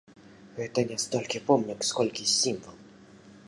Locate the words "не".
0.91-0.97